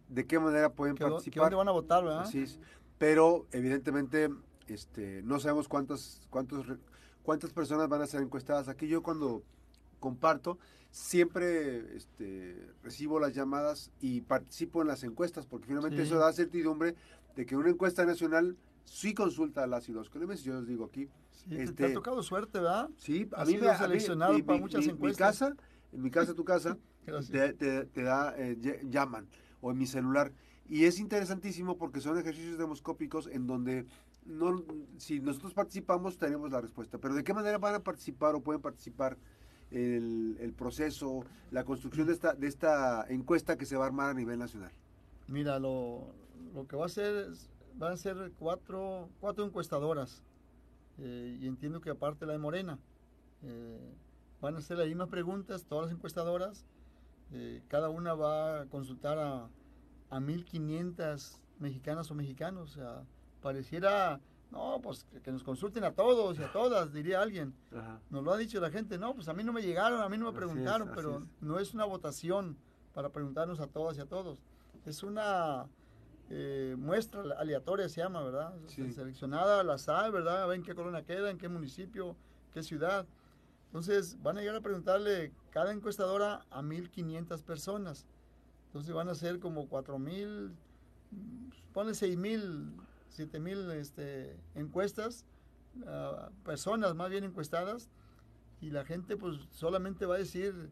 de 0.08 0.26
qué 0.26 0.38
manera 0.38 0.72
pueden 0.72 0.96
participar. 0.96 1.44
¿Dónde 1.44 1.56
van 1.56 1.68
a 1.68 1.72
votar, 1.72 2.04
verdad? 2.04 2.20
Así 2.20 2.42
es. 2.42 2.58
Pero 2.98 3.46
evidentemente 3.52 4.30
este, 4.68 5.22
no 5.22 5.40
sabemos 5.40 5.68
cuántas, 5.68 6.20
cuántos, 6.30 6.66
cuántas 7.22 7.52
personas 7.52 7.88
van 7.88 8.02
a 8.02 8.06
ser 8.06 8.22
encuestadas. 8.22 8.68
Aquí 8.68 8.86
yo 8.86 9.02
cuando 9.02 9.42
comparto, 9.98 10.58
siempre 10.90 11.96
este, 11.96 12.56
recibo 12.82 13.20
las 13.20 13.34
llamadas 13.34 13.90
y 14.00 14.20
participo 14.22 14.82
en 14.82 14.88
las 14.88 15.02
encuestas, 15.02 15.46
porque 15.46 15.66
finalmente 15.66 16.02
eso 16.02 16.18
da 16.18 16.32
certidumbre 16.32 16.94
de 17.36 17.46
que 17.46 17.56
una 17.56 17.70
encuesta 17.70 18.04
nacional 18.04 18.56
sí 18.88 19.14
consulta 19.14 19.64
a 19.64 19.66
las 19.66 19.88
y 19.88 19.92
los 19.92 20.10
Yo 20.10 20.54
les 20.54 20.66
digo 20.66 20.86
aquí. 20.86 21.08
te, 21.48 21.62
este, 21.62 21.86
ha 21.86 21.92
tocado 21.92 22.22
suerte, 22.22 22.58
¿verdad? 22.58 22.88
Sí, 22.96 23.28
a 23.32 23.44
mí 23.44 23.56
me 23.56 23.68
ha 23.68 23.78
seleccionado 23.78 24.44
para 24.44 24.58
muchas 24.58 24.86
encuestas. 24.86 25.40
Mi 25.40 25.48
casa, 25.48 25.56
en 25.92 26.02
mi 26.02 26.10
casa, 26.10 26.34
tu 26.34 26.44
casa, 26.44 26.78
te, 27.30 27.52
te, 27.52 28.02
da, 28.02 28.34
eh, 28.36 28.80
llaman, 28.88 29.28
o 29.60 29.70
en 29.70 29.78
mi 29.78 29.86
celular. 29.86 30.32
Y 30.68 30.84
es 30.84 30.98
interesantísimo 30.98 31.78
porque 31.78 32.00
son 32.00 32.18
ejercicios 32.18 32.58
demoscópicos 32.58 33.26
en 33.26 33.46
donde 33.46 33.86
no, 34.26 34.62
si 34.98 35.20
nosotros 35.20 35.54
participamos 35.54 36.18
tenemos 36.18 36.50
la 36.50 36.60
respuesta. 36.60 36.98
Pero 36.98 37.14
¿de 37.14 37.24
qué 37.24 37.32
manera 37.32 37.58
van 37.58 37.74
a 37.74 37.80
participar 37.80 38.34
o 38.34 38.42
pueden 38.42 38.60
participar 38.60 39.16
el, 39.70 40.36
el 40.40 40.52
proceso, 40.52 41.24
la 41.50 41.64
construcción 41.64 42.06
de 42.06 42.12
esta, 42.12 42.34
de 42.34 42.46
esta 42.46 43.06
encuesta 43.08 43.56
que 43.56 43.64
se 43.64 43.76
va 43.76 43.84
a 43.84 43.86
armar 43.88 44.10
a 44.10 44.14
nivel 44.14 44.38
nacional? 44.38 44.72
Mira, 45.26 45.58
lo, 45.58 46.12
lo 46.54 46.66
que 46.66 46.76
va 46.76 46.86
a 46.86 46.90
ser 46.90 47.30
van 47.78 47.92
a 47.92 47.96
ser 47.96 48.32
cuatro, 48.38 49.08
cuatro 49.20 49.44
encuestadoras 49.44 50.22
eh, 50.98 51.38
y 51.40 51.46
entiendo 51.46 51.80
que 51.80 51.90
aparte 51.90 52.26
la 52.26 52.32
de 52.32 52.38
Morena. 52.38 52.78
Eh, 53.42 53.94
van 54.40 54.56
a 54.56 54.58
hacer 54.58 54.78
las 54.78 54.86
mismas 54.86 55.08
preguntas, 55.08 55.64
todas 55.64 55.86
las 55.86 55.94
encuestadoras. 55.94 56.66
Eh, 57.32 57.62
cada 57.68 57.88
una 57.88 58.14
va 58.14 58.62
a 58.62 58.66
consultar 58.66 59.18
a, 59.18 59.48
a 60.10 60.20
1.500 60.20 61.40
mexicanas 61.60 62.10
o 62.10 62.14
mexicanos. 62.14 62.72
O 62.72 62.74
sea, 62.74 63.04
pareciera 63.40 64.20
no, 64.50 64.80
pues 64.82 65.06
que, 65.22 65.30
nos 65.30 65.42
consulten 65.42 65.84
a 65.84 65.92
todos 65.92 66.38
y 66.38 66.42
a 66.42 66.50
todas, 66.50 66.92
diría 66.92 67.20
alguien. 67.20 67.54
Nos 68.10 68.24
lo 68.24 68.32
ha 68.32 68.38
dicho 68.38 68.60
la 68.60 68.70
gente, 68.70 68.98
no, 68.98 69.14
pues 69.14 69.28
a 69.28 69.34
mí 69.34 69.44
no 69.44 69.52
me 69.52 69.62
llegaron, 69.62 70.00
a 70.00 70.08
mí 70.08 70.16
no 70.16 70.32
me 70.32 70.36
preguntaron, 70.36 70.90
pero 70.94 71.26
no 71.40 71.58
es 71.58 71.74
una 71.74 71.84
votación 71.84 72.56
para 72.94 73.10
preguntarnos 73.10 73.60
a 73.60 73.66
todas 73.66 73.98
y 73.98 74.00
a 74.00 74.06
todos. 74.06 74.42
Es 74.86 75.02
una 75.02 75.66
eh, 76.30 76.76
muestra 76.78 77.22
aleatoria, 77.38 77.88
se 77.88 78.00
llama, 78.00 78.22
¿verdad? 78.22 78.54
Sí. 78.66 78.92
Seleccionada 78.92 79.60
al 79.60 79.70
azar, 79.70 80.12
¿verdad? 80.12 80.42
A 80.42 80.46
ver 80.46 80.56
en 80.56 80.62
qué 80.62 80.74
colonia 80.74 81.04
queda, 81.04 81.30
en 81.30 81.38
qué 81.38 81.48
municipio, 81.48 82.16
qué 82.52 82.62
ciudad. 82.62 83.06
Entonces 83.66 84.20
van 84.22 84.38
a 84.38 84.40
llegar 84.40 84.56
a 84.56 84.60
preguntarle 84.60 85.32
cada 85.50 85.72
encuestadora 85.72 86.44
a 86.50 86.62
1.500 86.62 87.42
personas. 87.42 88.06
Entonces 88.66 88.94
van 88.94 89.08
a 89.08 89.14
ser 89.14 89.40
como 89.40 89.68
4.000, 89.68 90.52
pone 91.72 91.92
6.000, 91.92 92.74
7.000 93.16 93.72
este, 93.72 94.36
encuestas, 94.54 95.24
ah, 95.86 96.30
personas 96.44 96.94
más 96.94 97.08
bien 97.08 97.24
encuestadas, 97.24 97.88
y 98.60 98.70
la 98.70 98.84
gente 98.84 99.16
pues 99.16 99.36
solamente 99.50 100.04
va 100.04 100.16
a 100.16 100.18
decir 100.18 100.70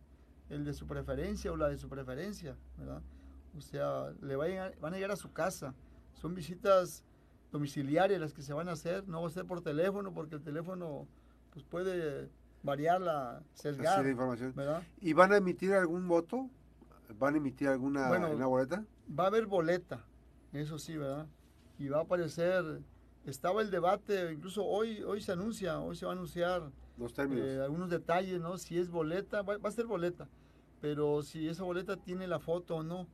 el 0.51 0.65
de 0.65 0.75
su 0.75 0.87
preferencia 0.87 1.53
o 1.53 1.57
la 1.57 1.69
de 1.69 1.79
su 1.79 1.89
preferencia, 1.89 2.57
¿verdad? 2.77 3.03
O 3.57 3.61
sea, 3.61 4.13
le 4.21 4.37
va 4.37 4.45
a 4.45 4.49
llegar- 4.49 4.75
van 4.81 4.93
a 4.93 4.97
llegar 4.97 5.13
a 5.13 5.17
su 5.17 5.33
casa. 5.33 5.75
Son 6.15 6.35
visitas 6.35 7.03
domiciliarias 7.53 8.21
las 8.21 8.33
que 8.35 8.43
se 8.43 8.53
van 8.53 8.69
a 8.69 8.73
hacer, 8.73 9.07
no 9.09 9.23
va 9.23 9.29
a 9.29 9.31
ser 9.31 9.47
por 9.47 9.63
teléfono, 9.63 10.13
porque 10.13 10.35
el 10.37 10.43
teléfono 10.43 11.07
pues 11.53 11.65
puede 11.65 12.29
variar 12.63 13.01
la 13.01 13.43
sesgar, 13.55 14.05
de 14.05 14.11
información. 14.11 14.53
¿verdad? 14.55 14.83
¿Y 15.01 15.13
van 15.15 15.33
a 15.33 15.37
emitir 15.39 15.73
algún 15.73 16.07
voto? 16.07 16.51
¿Van 17.19 17.35
a 17.35 17.37
emitir 17.39 17.69
alguna 17.69 18.09
Bueno, 18.09 18.31
una 18.31 18.47
boleta? 18.47 18.85
Va 19.19 19.25
a 19.25 19.27
haber 19.29 19.47
boleta, 19.47 20.05
eso 20.53 20.79
sí, 20.79 20.97
¿verdad? 20.99 21.27
Y 21.79 21.89
va 21.89 21.99
a 21.99 22.03
aparecer, 22.03 22.83
estaba 23.25 23.63
el 23.63 23.71
debate, 23.71 24.33
incluso 24.33 24.65
hoy, 24.65 25.03
hoy 25.03 25.21
se 25.23 25.33
anuncia, 25.33 25.79
hoy 25.81 25.97
se 25.97 26.05
va 26.05 26.13
a 26.13 26.15
anunciar 26.17 26.71
Los 26.99 27.15
términos. 27.15 27.47
eh, 27.47 27.63
algunos 27.63 27.89
detalles, 27.89 28.41
¿no? 28.41 28.59
Si 28.59 28.79
es 28.79 28.91
boleta, 28.91 29.43
va, 29.43 29.57
va 29.59 29.69
a 29.69 29.73
ser 29.73 29.87
boleta, 29.87 30.29
pero 30.81 31.23
si 31.23 31.49
esa 31.49 31.63
boleta 31.63 31.97
tiene 31.97 32.27
la 32.27 32.41
foto 32.41 32.77
o 32.77 32.83
no. 32.83 33.07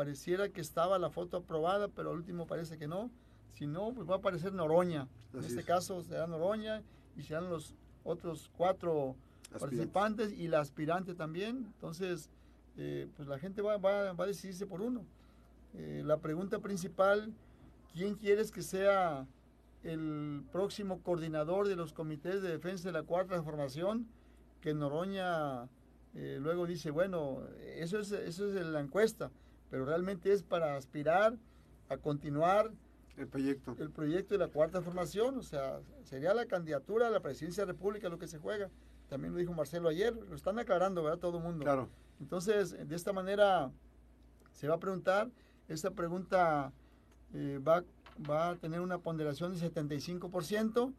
Pareciera 0.00 0.50
que 0.50 0.60
estaba 0.60 0.98
la 0.98 1.08
foto 1.08 1.38
aprobada, 1.38 1.88
pero 1.88 2.10
al 2.10 2.18
último 2.18 2.46
parece 2.46 2.76
que 2.76 2.86
no. 2.86 3.10
Si 3.54 3.66
no, 3.66 3.94
pues 3.94 4.06
va 4.06 4.16
a 4.16 4.18
aparecer 4.18 4.52
Noroña. 4.52 5.08
En 5.32 5.38
Así 5.38 5.48
este 5.48 5.60
es. 5.60 5.66
caso 5.66 6.02
será 6.02 6.26
Noroña 6.26 6.82
y 7.16 7.22
serán 7.22 7.48
los 7.48 7.74
otros 8.04 8.50
cuatro 8.58 9.16
participantes 9.58 10.32
y 10.34 10.48
la 10.48 10.60
aspirante 10.60 11.14
también. 11.14 11.64
Entonces, 11.76 12.28
eh, 12.76 13.08
pues 13.16 13.26
la 13.26 13.38
gente 13.38 13.62
va, 13.62 13.78
va- 13.78 14.12
va 14.12 14.24
a 14.24 14.26
decidirse 14.26 14.66
por 14.66 14.82
uno. 14.82 15.02
Eh, 15.72 16.02
la 16.04 16.18
pregunta 16.18 16.58
principal, 16.58 17.32
¿quién 17.94 18.16
quieres 18.16 18.52
que 18.52 18.60
sea 18.60 19.26
el 19.82 20.42
próximo 20.52 21.00
coordinador 21.00 21.68
de 21.68 21.76
los 21.76 21.94
comités 21.94 22.42
de 22.42 22.50
defensa 22.50 22.90
de 22.90 22.92
la 22.92 23.02
cuarta 23.02 23.30
transformación? 23.30 24.06
Que 24.60 24.74
Noroña 24.74 25.70
eh, 26.14 26.36
luego 26.38 26.66
dice, 26.66 26.90
bueno, 26.90 27.38
eso 27.76 27.98
es, 27.98 28.12
eso 28.12 28.46
es 28.46 28.66
la 28.66 28.80
encuesta, 28.80 29.30
pero 29.70 29.84
realmente 29.84 30.32
es 30.32 30.42
para 30.42 30.76
aspirar 30.76 31.36
a 31.88 31.96
continuar 31.96 32.70
El 33.16 33.28
proyecto. 33.28 33.76
el 33.78 33.90
proyecto 33.90 34.34
de 34.34 34.38
la 34.38 34.48
cuarta 34.48 34.82
formación, 34.82 35.38
o 35.38 35.42
sea, 35.42 35.80
sería 36.04 36.34
la 36.34 36.46
candidatura 36.46 37.08
a 37.08 37.10
la 37.10 37.20
presidencia 37.20 37.62
de 37.64 37.68
la 37.68 37.72
República 37.72 38.08
lo 38.08 38.18
que 38.18 38.28
se 38.28 38.38
juega. 38.38 38.70
También 39.08 39.32
lo 39.32 39.38
dijo 39.38 39.52
Marcelo 39.52 39.88
ayer, 39.88 40.14
lo 40.14 40.34
están 40.34 40.58
aclarando, 40.58 41.02
¿verdad? 41.02 41.18
Todo 41.18 41.38
el 41.38 41.44
mundo. 41.44 41.64
Claro. 41.64 41.88
Entonces, 42.20 42.76
de 42.88 42.96
esta 42.96 43.12
manera 43.12 43.70
se 44.52 44.68
va 44.68 44.76
a 44.76 44.80
preguntar, 44.80 45.30
esta 45.68 45.90
pregunta 45.90 46.72
eh, 47.34 47.60
va, 47.66 47.84
va 48.28 48.50
a 48.50 48.56
tener 48.56 48.80
una 48.80 48.98
ponderación 48.98 49.52
de 49.52 49.70
75% 49.70 50.92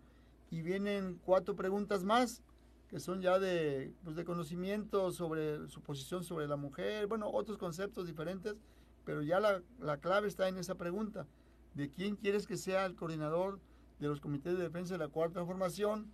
y 0.51 0.61
vienen 0.61 1.19
cuatro 1.25 1.55
preguntas 1.55 2.03
más 2.03 2.41
que 2.87 2.99
son 2.99 3.21
ya 3.21 3.39
de, 3.39 3.93
pues, 4.03 4.15
de 4.15 4.23
conocimiento 4.23 5.11
sobre 5.11 5.67
su 5.67 5.81
posición 5.81 6.23
sobre 6.23 6.47
la 6.47 6.55
mujer, 6.55 7.07
bueno, 7.07 7.29
otros 7.29 7.57
conceptos 7.57 8.07
diferentes, 8.07 8.55
pero 9.03 9.21
ya 9.21 9.39
la, 9.39 9.61
la 9.79 9.97
clave 9.97 10.27
está 10.27 10.47
en 10.47 10.57
esa 10.57 10.75
pregunta, 10.75 11.27
de 11.73 11.91
quién 11.91 12.15
quieres 12.15 12.47
que 12.47 12.57
sea 12.57 12.85
el 12.85 12.95
coordinador 12.95 13.59
de 13.99 14.07
los 14.07 14.21
comités 14.21 14.57
de 14.57 14.63
defensa 14.63 14.93
de 14.93 14.99
la 14.99 15.09
cuarta 15.09 15.45
formación, 15.45 16.11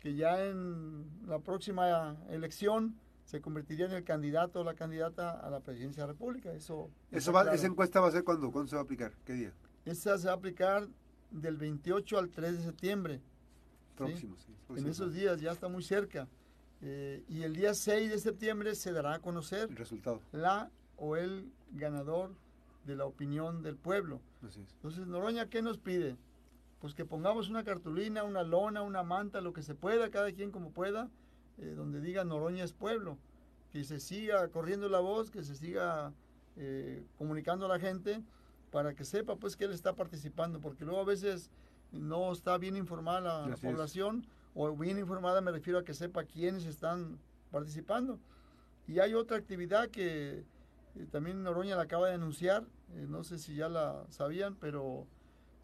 que 0.00 0.14
ya 0.14 0.44
en 0.44 1.06
la 1.26 1.38
próxima 1.40 2.16
elección 2.28 2.96
se 3.24 3.40
convertiría 3.40 3.86
en 3.86 3.92
el 3.92 4.04
candidato 4.04 4.60
o 4.60 4.64
la 4.64 4.74
candidata 4.74 5.32
a 5.32 5.50
la 5.50 5.60
presidencia 5.60 6.02
de 6.02 6.06
la 6.06 6.12
República. 6.14 6.52
Eso, 6.52 6.90
Eso 7.10 7.32
va, 7.32 7.42
claro. 7.42 7.56
¿Esa 7.56 7.66
encuesta 7.66 8.00
va 8.00 8.08
a 8.08 8.10
ser 8.10 8.24
cuándo? 8.24 8.50
¿Cuándo 8.50 8.70
se 8.70 8.76
va 8.76 8.80
a 8.80 8.84
aplicar? 8.84 9.12
¿Qué 9.24 9.34
día? 9.34 9.52
Esa 9.84 10.16
se 10.16 10.28
va 10.28 10.32
a 10.32 10.36
aplicar 10.36 10.88
del 11.30 11.58
28 11.58 12.18
al 12.18 12.30
3 12.30 12.56
de 12.56 12.62
septiembre. 12.62 13.20
Sí. 14.06 14.28
En 14.76 14.86
esos 14.86 15.12
días 15.12 15.40
ya 15.40 15.52
está 15.52 15.68
muy 15.68 15.82
cerca. 15.82 16.28
Eh, 16.80 17.24
y 17.28 17.42
el 17.42 17.56
día 17.56 17.74
6 17.74 18.10
de 18.10 18.18
septiembre 18.18 18.74
se 18.74 18.92
dará 18.92 19.14
a 19.14 19.18
conocer 19.18 19.68
El 19.68 19.76
resultado. 19.76 20.20
la 20.30 20.70
o 20.96 21.16
el 21.16 21.50
ganador 21.72 22.34
de 22.84 22.94
la 22.96 23.04
opinión 23.04 23.62
del 23.62 23.76
pueblo. 23.76 24.20
Así 24.46 24.60
es. 24.60 24.72
Entonces, 24.74 25.06
Noroña, 25.06 25.48
¿qué 25.48 25.60
nos 25.60 25.78
pide? 25.78 26.16
Pues 26.80 26.94
que 26.94 27.04
pongamos 27.04 27.48
una 27.48 27.64
cartulina, 27.64 28.22
una 28.22 28.44
lona, 28.44 28.82
una 28.82 29.02
manta, 29.02 29.40
lo 29.40 29.52
que 29.52 29.62
se 29.62 29.74
pueda, 29.74 30.10
cada 30.10 30.30
quien 30.32 30.52
como 30.52 30.70
pueda, 30.70 31.10
eh, 31.58 31.74
donde 31.76 32.00
diga 32.00 32.24
Noroña 32.24 32.64
es 32.64 32.72
pueblo. 32.72 33.18
Que 33.72 33.84
se 33.84 33.98
siga 33.98 34.48
corriendo 34.48 34.88
la 34.88 35.00
voz, 35.00 35.30
que 35.30 35.42
se 35.42 35.56
siga 35.56 36.12
eh, 36.56 37.04
comunicando 37.16 37.66
a 37.66 37.68
la 37.68 37.78
gente 37.80 38.22
para 38.70 38.94
que 38.94 39.04
sepa 39.04 39.36
pues 39.36 39.56
que 39.56 39.64
él 39.64 39.72
está 39.72 39.94
participando, 39.94 40.60
porque 40.60 40.84
luego 40.84 41.00
a 41.00 41.04
veces 41.04 41.50
no 41.92 42.32
está 42.32 42.58
bien 42.58 42.76
informada 42.76 43.20
la, 43.20 43.46
la 43.48 43.54
Así 43.54 43.66
es. 43.66 43.72
población, 43.72 44.26
o 44.54 44.74
bien 44.76 44.98
informada 44.98 45.40
me 45.40 45.52
refiero 45.52 45.78
a 45.78 45.84
que 45.84 45.94
sepa 45.94 46.24
quiénes 46.24 46.64
están 46.64 47.18
participando. 47.50 48.18
Y 48.86 49.00
hay 49.00 49.14
otra 49.14 49.36
actividad 49.36 49.88
que 49.88 50.44
eh, 50.94 51.06
también 51.10 51.42
Noroña 51.42 51.76
la 51.76 51.82
acaba 51.82 52.08
de 52.08 52.14
anunciar, 52.14 52.64
eh, 52.94 53.06
no 53.08 53.22
sé 53.22 53.38
si 53.38 53.54
ya 53.54 53.68
la 53.68 54.04
sabían, 54.08 54.56
pero 54.56 55.06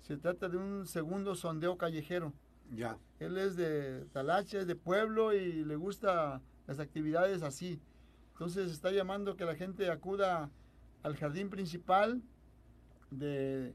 se 0.02 0.16
trata 0.16 0.49
de 0.49 0.59
un 0.59 0.87
segundo 0.87 1.35
sondeo 1.35 1.78
callejero. 1.78 2.33
Ya. 2.71 2.99
Él 3.19 3.37
es 3.38 3.57
de 3.57 4.04
Talacha, 4.12 4.59
es 4.61 4.66
de 4.66 4.76
pueblo 4.76 5.33
y 5.33 5.64
le 5.64 5.76
gusta 5.76 6.40
las 6.66 6.78
actividades 6.81 7.43
así. 7.43 7.81
Entonces 8.33 8.73
está 8.73 8.90
llamando 8.90 9.37
que 9.37 9.45
la 9.45 9.54
gente 9.54 9.90
acuda 9.90 10.50
al 11.02 11.16
jardín 11.16 11.50
principal 11.50 12.23
de 13.11 13.75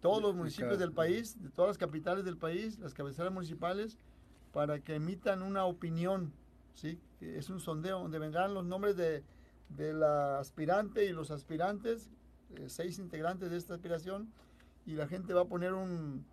todos 0.00 0.22
los 0.22 0.34
municipios 0.34 0.78
del 0.78 0.92
país, 0.92 1.40
de 1.42 1.50
todas 1.50 1.70
las 1.70 1.78
capitales 1.78 2.24
del 2.24 2.36
país, 2.36 2.78
las 2.78 2.94
cabeceras 2.94 3.32
municipales, 3.32 3.98
para 4.52 4.80
que 4.80 4.94
emitan 4.94 5.42
una 5.42 5.64
opinión. 5.64 6.32
¿sí? 6.74 7.00
Es 7.20 7.50
un 7.50 7.60
sondeo 7.60 8.00
donde 8.00 8.18
vendrán 8.18 8.54
los 8.54 8.64
nombres 8.64 8.96
de, 8.96 9.24
de 9.68 9.92
la 9.92 10.38
aspirante 10.38 11.04
y 11.04 11.12
los 11.12 11.30
aspirantes, 11.30 12.10
eh, 12.56 12.66
seis 12.68 12.98
integrantes 12.98 13.50
de 13.50 13.56
esta 13.56 13.74
aspiración, 13.74 14.32
y 14.86 14.92
la 14.92 15.08
gente 15.08 15.34
va 15.34 15.42
a 15.42 15.46
poner 15.46 15.72
un, 15.72 16.24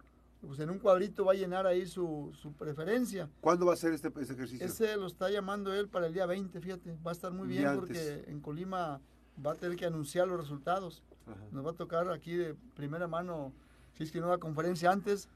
pues 0.41 0.59
en 0.59 0.69
un 0.69 0.79
cuadrito 0.79 1.25
va 1.25 1.31
a 1.31 1.35
llenar 1.35 1.65
ahí 1.65 1.87
su, 1.87 2.31
su 2.33 2.53
preferencia. 2.53 3.29
¿Cuándo 3.41 3.65
va 3.65 3.73
a 3.73 3.77
ser 3.77 3.93
este, 3.93 4.09
este 4.19 4.33
ejercicio? 4.33 4.65
Ese 4.65 4.95
lo 4.97 5.07
está 5.07 5.29
llamando 5.29 5.73
él 5.73 5.87
para 5.87 6.07
el 6.07 6.13
día 6.13 6.25
20, 6.25 6.59
fíjate, 6.59 6.97
va 7.05 7.11
a 7.11 7.13
estar 7.13 7.31
muy 7.31 7.47
bien 7.47 7.75
porque 7.75 8.25
en 8.27 8.41
Colima 8.41 9.01
va 9.45 9.51
a 9.53 9.55
tener 9.55 9.77
que 9.77 9.85
anunciar 9.85 10.27
los 10.27 10.39
resultados. 10.39 11.03
Ajá. 11.25 11.37
Nos 11.51 11.65
va 11.65 11.71
a 11.71 11.75
tocar 11.75 12.09
aquí 12.11 12.35
de 12.35 12.55
primera 12.75 13.07
mano, 13.07 13.53
si 13.93 14.03
es 14.03 14.11
que 14.11 14.19
no 14.19 14.29
la 14.29 14.37
conferencia 14.37 14.91
antes. 14.91 15.29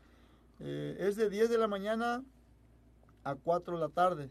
Eh, 0.60 0.98
es 1.00 1.16
de 1.16 1.30
10 1.30 1.50
de 1.50 1.58
la 1.58 1.68
mañana 1.68 2.24
a 3.24 3.36
4 3.36 3.76
de 3.76 3.80
la 3.82 3.90
tarde. 3.90 4.30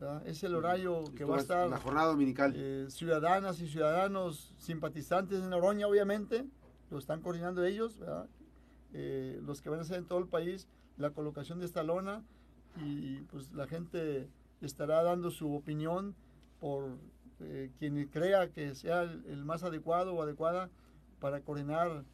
¿verdad? 0.00 0.26
Es 0.26 0.42
el 0.44 0.54
horario 0.54 1.04
que 1.14 1.24
va 1.24 1.34
a 1.34 1.38
es 1.38 1.42
estar 1.42 1.68
La 1.68 1.78
jornada 1.78 2.08
dominical. 2.08 2.54
eh, 2.56 2.86
ciudadanas 2.88 3.60
y 3.60 3.68
ciudadanos 3.68 4.54
simpatizantes 4.58 5.42
de 5.42 5.48
Noroña, 5.48 5.86
obviamente, 5.86 6.46
lo 6.90 6.98
están 6.98 7.20
coordinando 7.20 7.62
ellos, 7.64 7.98
¿verdad? 7.98 8.26
Eh, 8.92 9.40
los 9.44 9.60
que 9.62 9.68
van 9.68 9.78
a 9.78 9.82
hacer 9.82 9.98
en 9.98 10.06
todo 10.06 10.18
el 10.18 10.26
país 10.26 10.66
la 10.96 11.10
colocación 11.10 11.60
de 11.60 11.66
esta 11.66 11.82
lona 11.82 12.22
y 12.82 13.18
pues 13.30 13.52
la 13.52 13.66
gente 13.66 14.28
estará 14.60 15.02
dando 15.02 15.30
su 15.30 15.54
opinión 15.54 16.14
por 16.60 16.96
eh, 17.40 17.70
quien 17.78 18.06
crea 18.08 18.48
que 18.50 18.74
sea 18.74 19.02
el, 19.02 19.24
el 19.26 19.44
más 19.44 19.62
adecuado 19.62 20.14
o 20.14 20.22
adecuada 20.22 20.70
para 21.20 21.40
coordinar 21.40 22.04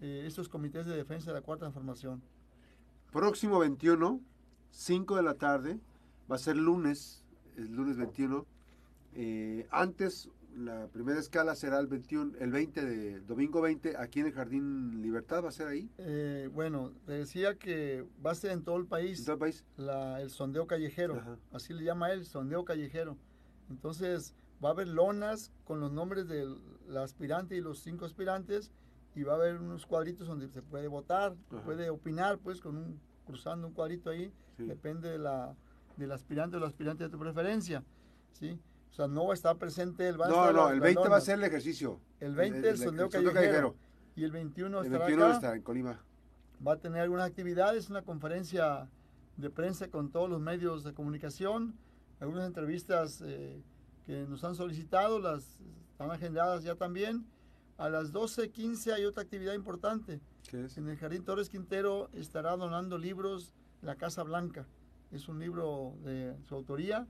eh, 0.00 0.24
estos 0.26 0.48
comités 0.48 0.86
de 0.86 0.96
defensa 0.96 1.30
de 1.30 1.34
la 1.34 1.42
cuarta 1.42 1.66
transformación. 1.66 2.22
Próximo 3.12 3.58
21, 3.58 4.20
5 4.70 5.16
de 5.16 5.22
la 5.22 5.34
tarde, 5.34 5.78
va 6.30 6.36
a 6.36 6.38
ser 6.38 6.56
lunes, 6.56 7.24
el 7.56 7.74
lunes 7.74 7.96
21. 7.96 8.44
Eh, 9.14 9.66
antes, 9.70 10.28
la 10.56 10.88
primera 10.88 11.18
escala 11.18 11.54
será 11.54 11.78
el 11.78 11.86
21, 11.86 12.32
el 12.40 12.50
20 12.50 12.84
de 12.84 13.20
domingo 13.20 13.60
20, 13.60 13.96
aquí 13.96 14.20
en 14.20 14.26
el 14.26 14.32
Jardín 14.32 15.00
Libertad, 15.02 15.42
va 15.44 15.48
a 15.48 15.52
ser 15.52 15.68
ahí, 15.68 15.88
Eh, 15.98 16.50
bueno, 16.52 16.92
te 17.06 17.12
decía 17.12 17.54
que 17.54 18.04
va 18.24 18.32
a 18.32 18.34
ser 18.34 18.50
en 18.52 18.62
todo 18.62 18.76
el 18.76 18.86
país. 18.86 19.20
en 19.20 19.24
todo 19.24 19.34
el 19.34 19.40
país. 19.40 19.64
la- 19.76 20.20
el 20.20 20.30
sondeo 20.30 20.66
callejero, 20.66 21.16
Ajá. 21.16 21.36
así 21.52 21.72
le 21.72 21.84
llama 21.84 22.10
él, 22.12 22.24
sondeo 22.26 22.64
callejero. 22.64 23.16
Entonces 23.70 24.34
va 24.64 24.70
a 24.70 24.72
haber 24.72 24.88
lonas 24.88 25.52
con 25.64 25.80
los 25.80 25.92
nombres 25.92 26.28
de 26.28 26.46
la 26.86 27.02
aspirante 27.02 27.56
y 27.56 27.60
los 27.60 27.80
cinco 27.80 28.04
aspirantes 28.04 28.72
y 29.14 29.22
va 29.22 29.32
a 29.32 29.36
haber 29.36 29.56
unos 29.56 29.86
cuadritos 29.86 30.26
donde 30.26 30.48
se 30.48 30.62
puede 30.62 30.88
votar, 30.88 31.34
Ajá. 31.50 31.62
puede 31.64 31.90
opinar, 31.90 32.38
pues 32.38 32.60
con 32.60 32.76
un 32.76 33.00
cruzando 33.26 33.66
un 33.66 33.74
cuadrito 33.74 34.10
ahí, 34.10 34.32
Sí. 34.56 34.64
depende 34.66 35.10
de 35.10 35.18
la 35.18 35.54
del 35.96 36.12
aspirante 36.12 36.56
o 36.56 36.60
la 36.60 36.68
aspirante 36.68 37.04
de 37.04 37.10
tu 37.10 37.18
preferencia, 37.18 37.82
¿sí? 38.32 38.58
O 38.90 38.94
sea, 38.94 39.06
no 39.08 39.26
va 39.26 39.32
a 39.32 39.34
estar 39.34 39.56
presente 39.58 40.08
él, 40.08 40.18
va 40.20 40.26
a 40.26 40.28
No, 40.28 40.34
estar 40.36 40.54
no, 40.54 40.64
la- 40.66 40.70
el 40.72 40.76
las 40.78 40.84
20 40.94 41.08
va 41.08 41.16
a 41.16 41.20
ser 41.20 41.38
el 41.38 41.44
ejercicio. 41.44 42.00
el 42.20 42.34
20 42.36 42.68
el, 42.70 42.78
sondeo, 42.78 43.08
callejero, 43.10 43.74
y 44.14 44.22
el 44.24 44.30
21 44.30 44.78
El 44.80 44.86
estará 44.86 45.06
21 45.06 45.26
acá. 45.26 45.34
está 45.34 45.56
en 45.56 45.62
Colima. 45.62 46.00
Va 46.66 46.72
a 46.74 46.76
tener 46.78 47.02
algunas 47.02 47.26
actividades, 47.28 47.90
una 47.90 48.02
conferencia 48.02 48.88
de 49.36 49.50
prensa 49.50 49.88
con 49.90 50.10
todos 50.10 50.30
los 50.30 50.40
medios 50.40 50.84
de 50.84 50.94
comunicación, 50.94 51.74
algunas 52.20 52.46
entrevistas 52.46 53.20
eh, 53.26 53.62
que 54.08 54.26
nos 54.26 54.42
han 54.42 54.54
solicitado, 54.54 55.20
las 55.20 55.60
están 55.92 56.10
agendadas 56.10 56.64
ya 56.64 56.74
también. 56.74 57.26
A 57.76 57.90
las 57.90 58.14
12.15 58.14 58.94
hay 58.94 59.04
otra 59.04 59.22
actividad 59.22 59.52
importante. 59.52 60.18
¿Qué 60.50 60.64
es? 60.64 60.78
En 60.78 60.88
el 60.88 60.96
Jardín 60.96 61.24
Torres 61.24 61.50
Quintero 61.50 62.08
estará 62.14 62.56
donando 62.56 62.96
libros 62.96 63.52
La 63.82 63.96
Casa 63.96 64.22
Blanca. 64.22 64.66
Es 65.12 65.28
un 65.28 65.38
libro 65.38 65.92
de 66.04 66.34
su 66.48 66.54
autoría 66.54 67.06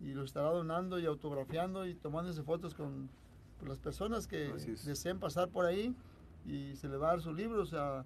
y 0.00 0.14
lo 0.14 0.24
estará 0.24 0.48
donando 0.48 0.98
y 0.98 1.06
autografiando 1.06 1.86
y 1.86 1.94
tomándose 1.94 2.42
fotos 2.42 2.74
con, 2.74 3.08
con 3.60 3.68
las 3.68 3.78
personas 3.78 4.26
que 4.26 4.52
deseen 4.84 5.20
pasar 5.20 5.48
por 5.48 5.64
ahí 5.64 5.94
y 6.44 6.74
se 6.74 6.88
le 6.88 6.96
va 6.96 7.06
a 7.06 7.10
dar 7.12 7.22
su 7.22 7.32
libro. 7.32 7.62
O 7.62 7.66
sea, 7.66 8.04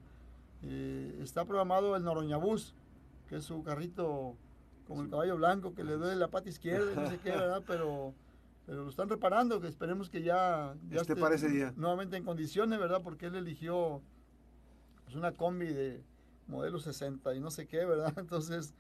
eh, 0.63 1.21
está 1.23 1.47
programado 1.47 1.97
el 1.97 2.05
Noroñabús, 2.05 2.75
que 3.31 3.37
es 3.37 3.45
su 3.45 3.63
carrito 3.63 4.37
como 4.87 5.03
el 5.03 5.11
caballo 5.11 5.37
blanco 5.37 5.75
que 5.75 5.85
le 5.85 5.95
duele 5.95 6.17
la 6.17 6.29
pata 6.29 6.49
izquierda 6.49 6.95
no 6.95 7.09
sé 7.09 7.19
qué, 7.19 7.31
¿verdad? 7.31 7.63
Pero, 7.67 8.15
pero 8.67 8.83
lo 8.85 8.91
están 8.91 9.09
reparando, 9.09 9.61
que 9.61 9.69
esperemos 9.69 10.11
que 10.11 10.23
ya, 10.23 10.75
ya 10.91 11.01
Esté 11.01 11.15
para 11.17 11.37
ese 11.37 11.49
día. 11.49 11.73
nuevamente 11.77 12.17
en 12.17 12.25
condiciones, 12.25 12.79
¿verdad? 12.79 13.01
Porque 13.03 13.27
él 13.27 13.37
eligió 13.37 14.03
pues, 15.05 15.17
una 15.17 15.33
combi 15.33 15.67
de 15.67 16.03
modelo 16.49 16.79
60 16.79 17.35
y 17.35 17.41
no 17.41 17.51
sé 17.51 17.67
qué, 17.67 17.85
¿verdad? 17.85 18.13
Entonces, 18.19 18.75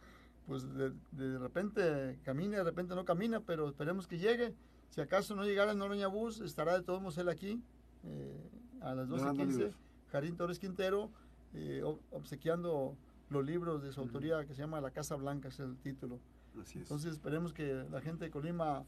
pues 0.46 0.62
de, 0.74 0.92
de 1.12 1.38
repente 1.38 2.18
camina, 2.24 2.58
de 2.58 2.64
repente 2.64 2.94
no 2.94 3.04
camina, 3.04 3.40
pero 3.40 3.68
esperemos 3.68 4.06
que 4.06 4.18
llegue. 4.18 4.54
Si 4.90 5.00
acaso 5.00 5.34
no 5.34 5.44
llegara 5.44 5.72
el 5.72 5.78
Noroña 5.78 6.06
Bus, 6.08 6.40
estará 6.40 6.74
de 6.76 6.82
todos 6.84 7.00
modos 7.00 7.18
él 7.18 7.28
aquí 7.28 7.60
eh, 8.04 8.50
a 8.80 8.94
las 8.94 9.08
Donando 9.08 9.42
12.15, 9.44 9.48
libros. 9.48 9.74
Jardín 10.10 10.36
Torres 10.36 10.58
Quintero, 10.60 11.10
eh, 11.54 11.82
ob- 11.84 11.98
obsequiando 12.10 12.96
los 13.28 13.44
libros 13.44 13.82
de 13.82 13.90
su 13.92 14.00
autoría 14.00 14.44
que 14.46 14.54
se 14.54 14.62
llama 14.62 14.80
La 14.80 14.92
Casa 14.92 15.16
Blanca, 15.16 15.48
es 15.48 15.58
el 15.58 15.76
título. 15.78 16.20
Así 16.60 16.78
es. 16.78 16.84
Entonces 16.84 17.12
esperemos 17.12 17.52
que 17.52 17.84
la 17.90 18.00
gente 18.00 18.24
de 18.26 18.30
Colima 18.30 18.84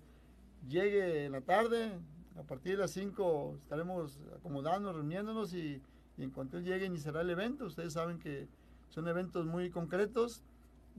llegue 0.66 1.26
en 1.26 1.32
la 1.32 1.40
tarde. 1.40 1.92
A 2.38 2.42
partir 2.42 2.72
de 2.72 2.78
las 2.78 2.92
5 2.92 3.56
estaremos 3.62 4.18
acomodándonos, 4.36 4.96
reuniéndonos 4.96 5.54
y, 5.54 5.82
y 6.16 6.22
en 6.22 6.30
cuanto 6.30 6.58
él 6.58 6.64
llegue 6.64 6.86
iniciará 6.86 7.20
el 7.20 7.30
evento. 7.30 7.66
Ustedes 7.66 7.92
saben 7.92 8.18
que 8.18 8.48
son 8.88 9.08
eventos 9.08 9.46
muy 9.46 9.70
concretos. 9.70 10.42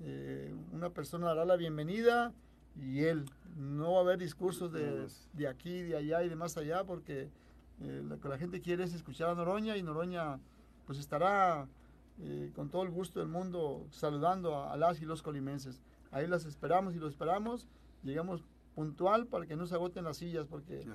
Eh, 0.02 0.54
una 0.72 0.90
persona 0.90 1.28
dará 1.28 1.46
la 1.46 1.56
bienvenida 1.56 2.34
y 2.76 3.04
él. 3.04 3.26
No 3.58 3.94
va 3.94 3.98
a 4.00 4.02
haber 4.02 4.18
discursos 4.18 4.72
de, 4.72 5.08
de 5.34 5.48
aquí, 5.48 5.82
de 5.82 5.98
allá 5.98 6.24
y 6.24 6.30
de 6.30 6.36
más 6.36 6.58
allá 6.58 6.84
porque 6.84 7.30
eh, 7.82 8.04
lo 8.06 8.20
que 8.20 8.30
la 8.30 8.38
gente 8.38 8.62
quiere 8.62 8.84
es 8.84 8.94
escuchar 8.94 9.30
a 9.30 9.36
Noroña 9.36 9.78
y 9.78 9.84
Noroña 9.84 10.40
pues 10.86 11.00
estará 11.00 11.68
eh, 12.22 12.52
con 12.56 12.70
todo 12.70 12.84
el 12.84 12.90
gusto 12.90 13.20
del 13.20 13.30
mundo 13.30 13.88
saludando 13.92 14.56
a, 14.56 14.74
a 14.74 14.78
las 14.78 15.02
y 15.02 15.06
los 15.06 15.22
colimenses. 15.22 15.82
Ahí 16.12 16.28
las 16.28 16.46
esperamos 16.46 16.96
y 16.96 17.00
los 17.00 17.12
esperamos. 17.12 17.68
Llegamos 18.04 18.44
puntual 18.80 19.28
para 19.28 19.46
que 19.46 19.58
no 19.58 19.68
se 19.68 19.76
agoten 19.76 20.06
las 20.06 20.16
sillas 20.16 20.48
porque 20.48 20.88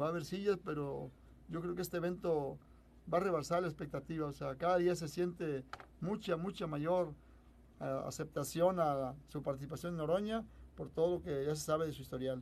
va 0.00 0.06
a 0.06 0.08
haber 0.10 0.24
sillas, 0.24 0.56
pero 0.64 1.10
yo 1.48 1.60
creo 1.60 1.74
que 1.74 1.82
este 1.82 1.96
evento 1.96 2.60
va 3.12 3.18
a 3.18 3.20
rebasar 3.22 3.62
la 3.62 3.66
expectativa. 3.66 4.28
O 4.28 4.32
sea, 4.32 4.54
cada 4.54 4.78
día 4.78 4.94
se 4.94 5.08
siente 5.08 5.64
mucha, 6.00 6.36
mucha 6.36 6.68
mayor 6.68 7.12
eh, 7.80 8.02
aceptación 8.06 8.78
a 8.78 9.16
su 9.26 9.42
participación 9.42 9.94
en 9.94 9.98
Noroña 9.98 10.44
por 10.76 10.90
todo 10.90 11.16
lo 11.16 11.22
que 11.22 11.44
ya 11.44 11.56
se 11.56 11.64
sabe 11.64 11.86
de 11.86 11.92
su 11.92 12.02
historial. 12.02 12.40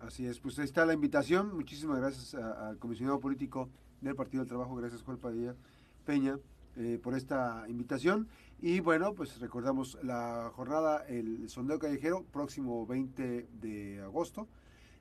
Así 0.00 0.24
es, 0.24 0.40
pues 0.40 0.58
ahí 0.58 0.64
está 0.64 0.86
la 0.86 0.94
invitación. 0.94 1.54
Muchísimas 1.54 1.98
gracias 1.98 2.34
al 2.34 2.78
comisionado 2.78 3.20
político 3.20 3.68
del 4.00 4.16
Partido 4.16 4.44
del 4.44 4.48
Trabajo, 4.48 4.74
gracias 4.76 5.02
Juan 5.02 5.18
Padilla 5.18 5.54
Peña 6.06 6.38
eh, 6.76 6.98
por 7.02 7.14
esta 7.14 7.64
invitación. 7.68 8.28
Y 8.60 8.80
bueno, 8.80 9.14
pues 9.14 9.40
recordamos 9.40 9.98
la 10.02 10.50
jornada, 10.54 11.04
el 11.08 11.48
sondeo 11.48 11.78
callejero, 11.78 12.24
próximo 12.32 12.86
20 12.86 13.48
de 13.60 14.00
agosto. 14.02 14.48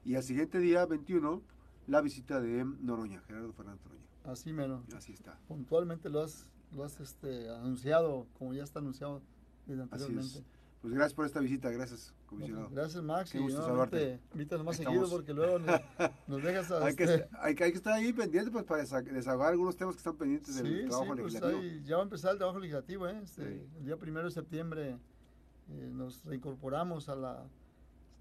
Y 0.03 0.15
al 0.15 0.23
siguiente 0.23 0.59
día, 0.59 0.85
21, 0.85 1.41
la 1.87 2.01
visita 2.01 2.41
de 2.41 2.65
Noroña, 2.65 3.21
Gerardo 3.21 3.53
Fernández 3.53 3.83
Noroña. 3.85 4.05
Así 4.23 4.51
menos. 4.51 4.83
Así 4.95 5.13
está. 5.13 5.37
Puntualmente 5.47 6.09
lo 6.09 6.21
has, 6.21 6.49
lo 6.71 6.83
has 6.83 6.99
este, 6.99 7.49
anunciado, 7.49 8.27
como 8.37 8.53
ya 8.53 8.63
está 8.63 8.79
anunciado 8.79 9.21
desde 9.65 9.83
Así 9.83 9.91
anteriormente. 9.93 10.39
es. 10.39 10.60
Pues 10.81 10.93
gracias 10.95 11.13
por 11.13 11.27
esta 11.27 11.39
visita, 11.39 11.69
gracias, 11.69 12.11
comisionado. 12.25 12.69
gracias, 12.71 13.03
Max. 13.03 13.31
Qué 13.31 13.37
y 13.37 13.41
gusto 13.41 13.61
saludarte. 13.63 14.19
Invítanos 14.33 14.65
más 14.65 14.77
seguido 14.77 15.07
porque 15.09 15.31
luego 15.31 15.59
nos, 15.59 15.79
nos 16.27 16.41
dejas 16.43 16.71
a 16.71 16.83
hay, 16.83 16.95
que, 16.95 17.03
este- 17.03 17.29
hay, 17.39 17.53
que- 17.53 17.63
hay 17.65 17.71
que 17.71 17.77
estar 17.77 17.93
ahí 17.93 18.11
pendiente 18.13 18.49
pues, 18.49 18.65
para 18.65 18.83
desa- 18.83 19.03
desahogar 19.03 19.51
algunos 19.51 19.75
temas 19.77 19.93
que 19.93 19.99
están 19.99 20.15
pendientes 20.17 20.55
del 20.55 20.87
trabajo 20.89 21.03
sí, 21.03 21.09
pues 21.21 21.33
legislativo. 21.33 21.61
ahí 21.61 21.83
ya 21.85 21.95
va 21.97 22.01
a 22.01 22.05
empezar 22.05 22.31
el 22.31 22.37
trabajo 22.39 22.57
legislativo. 22.59 23.07
¿eh? 23.07 23.19
Este, 23.23 23.43
Sí. 23.59 23.67
El 23.77 23.85
día 23.85 23.97
primero 23.97 24.25
de 24.25 24.31
septiembre 24.31 24.97
eh, 25.69 25.89
nos 25.93 26.25
reincorporamos 26.25 27.09
a 27.09 27.15
la, 27.15 27.45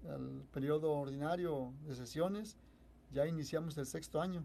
al 0.07 0.43
periodo 0.53 0.91
ordinario 0.91 1.73
de 1.87 1.95
sesiones. 1.95 2.57
Ya 3.11 3.25
iniciamos 3.25 3.75
el 3.79 3.87
sexto 3.87 4.21
año. 4.21 4.43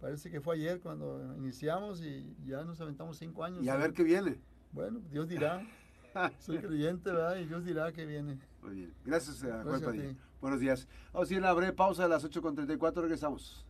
Parece 0.00 0.28
que 0.28 0.40
fue 0.40 0.56
ayer 0.56 0.80
cuando 0.80 1.36
iniciamos 1.38 2.02
y 2.02 2.34
ya 2.44 2.64
nos 2.64 2.80
aventamos 2.80 3.16
cinco 3.16 3.44
años. 3.44 3.62
Y 3.64 3.68
a 3.68 3.76
ver 3.76 3.92
qué 3.92 4.02
viene. 4.02 4.40
Bueno, 4.72 5.00
Dios 5.08 5.28
dirá. 5.28 5.64
Soy 6.38 6.58
creyente, 6.58 7.10
¿verdad? 7.10 7.36
Y 7.36 7.46
Dios 7.46 7.64
dirá 7.64 7.92
que 7.92 8.06
viene. 8.06 8.38
Muy 8.62 8.74
bien. 8.74 8.94
Gracias, 9.04 9.42
a 9.44 9.46
Juan 9.48 9.64
Gracias 9.64 9.82
a 9.82 9.86
Padilla. 9.86 10.08
ti. 10.10 10.16
Buenos 10.40 10.60
días. 10.60 10.88
Vamos 11.12 11.30
a 11.30 11.32
ir 11.32 11.38
a 11.38 11.42
una 11.42 11.52
breve 11.52 11.72
pausa 11.72 12.04
a 12.04 12.08
las 12.08 12.24
8.34. 12.24 13.02
Regresamos. 13.02 13.63